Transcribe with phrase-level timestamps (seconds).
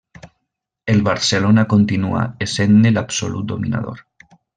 [0.93, 4.03] El Barcelona continuà essent-ne l'absolut dominador.